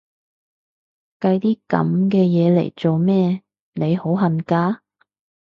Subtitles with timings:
[1.19, 3.43] 計啲噉嘅嘢嚟做咩？，
[3.75, 4.81] 你好恨嫁？